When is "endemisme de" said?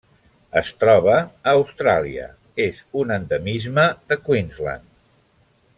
3.19-4.19